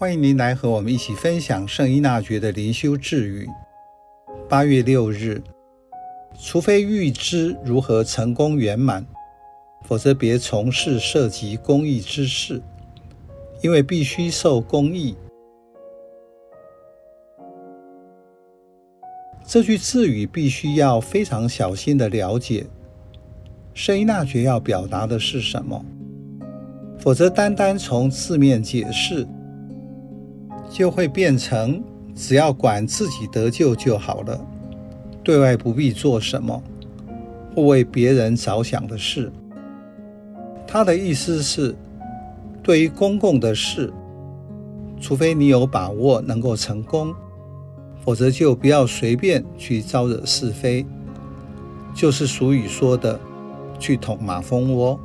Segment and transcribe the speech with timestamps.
[0.00, 3.46] 欢迎您来和我们一起分享圣依纳爵的灵修智语。
[4.48, 5.42] 八月六日，
[6.42, 9.04] 除非预知如何成功圆满，
[9.84, 12.62] 否则别从事涉及公益之事，
[13.60, 15.14] 因为必须受公益。
[19.46, 22.64] 这句智语必须要非常小心地了解，
[23.74, 25.84] 圣依纳爵要表达的是什么，
[26.98, 29.28] 否则单单从字面解释，
[30.70, 31.82] 就会变成
[32.14, 34.40] 只要管自己得救就好了，
[35.24, 36.62] 对外不必做什么
[37.54, 39.32] 或为别人着想的事。
[40.66, 41.74] 他的意思是，
[42.62, 43.92] 对于公共的事，
[45.00, 47.12] 除非你有把握能够成功，
[48.04, 50.86] 否则就不要随便去招惹是非，
[51.92, 53.18] 就是俗语说的
[53.80, 54.98] “去捅马蜂窝”。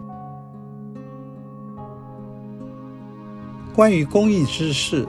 [3.74, 5.08] 关于公益之事，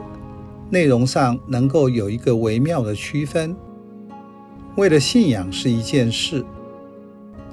[0.69, 3.55] 内容上能够有一个微妙的区分，
[4.75, 6.43] 为了信仰是一件事，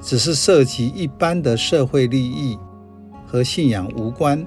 [0.02, 2.58] 只是涉及一般的社会利益
[3.26, 4.44] 和信仰无关，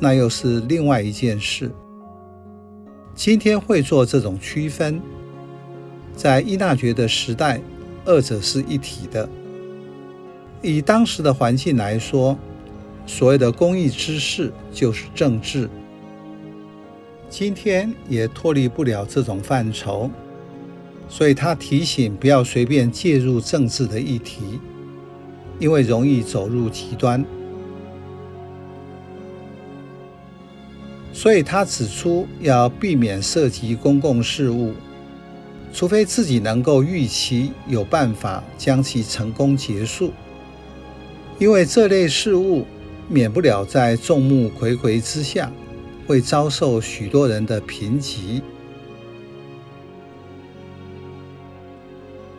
[0.00, 1.70] 那又是另外一件事。
[3.14, 5.00] 今天会做这种区分，
[6.16, 7.60] 在依纳爵的时代，
[8.04, 9.28] 二者是一体的。
[10.60, 12.36] 以当时的环境来说，
[13.06, 15.70] 所谓的公益之事就是政治。
[17.36, 20.08] 今天也脱离不了这种范畴，
[21.08, 24.60] 所以他提醒不要随便介入政治的议题，
[25.58, 27.24] 因为容易走入极端。
[31.12, 34.72] 所以他指出要避免涉及公共事务，
[35.72, 40.12] 除非自己能够预期有办法将其成功结束，
[41.40, 42.64] 因为这类事务
[43.08, 45.50] 免不了在众目睽睽之下。
[46.06, 48.42] 会遭受许多人的评级。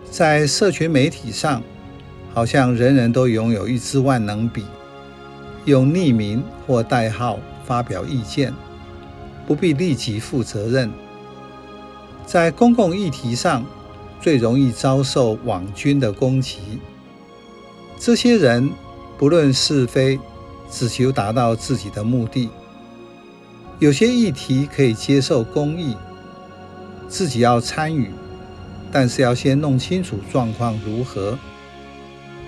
[0.10, 1.62] 在社群媒体上，
[2.34, 4.64] 好像人人都拥有一支万能笔，
[5.66, 8.54] 用匿名或代号发表意见，
[9.46, 10.92] 不必立即负责任。
[12.26, 13.66] 在公共议题上，
[14.22, 16.60] 最容易遭受网军的攻击。
[18.00, 18.72] 这些人
[19.18, 20.20] 不论是非，
[20.70, 22.50] 只求达到自己的目的。
[23.80, 25.98] 有些议题可以接受公义，
[27.10, 28.10] 自己要参与，
[28.90, 31.38] 但是要先弄清楚状况如何，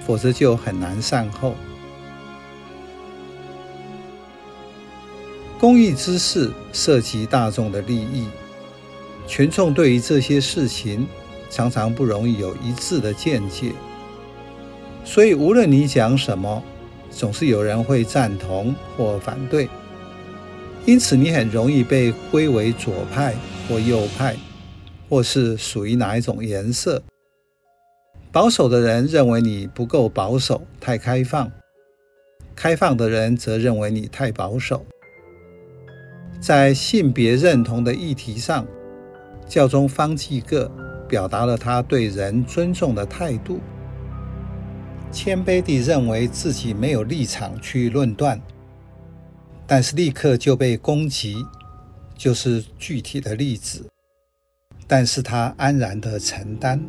[0.06, 1.54] 否则就很难善后。
[5.60, 8.28] 公益之事涉及大众的利益，
[9.28, 11.06] 群众对于这些事情
[11.50, 13.74] 常常不容易有一致的见解，
[15.04, 16.64] 所以无论你讲什么，
[17.12, 19.68] 总是有人会赞同或反对。
[20.88, 23.36] 因此，你很容易被归为左派
[23.68, 24.38] 或右派，
[25.10, 27.04] 或是属于哪一种颜色。
[28.32, 31.50] 保守的人认为你不够保守，太开放；
[32.56, 34.86] 开放的人则认为你太保守。
[36.40, 38.66] 在性别认同的议题上，
[39.46, 40.72] 教宗方济各
[41.10, 43.60] 表达了他对人尊重的态度，
[45.12, 48.42] 谦卑地认为自己没有立场去论断。
[49.68, 51.46] 但是立刻就被攻击，
[52.16, 53.86] 就是具体的例子。
[54.88, 56.82] 但是他安然的承担。